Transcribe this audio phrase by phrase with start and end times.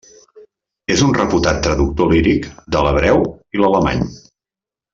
[0.93, 3.23] És un reputat traductor líric de l'hebreu
[3.59, 4.03] i l'alemany.